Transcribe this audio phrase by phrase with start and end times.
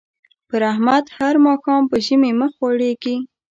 [0.49, 3.15] پر احمد هر ماښام په ژمي مخ غوړېږي.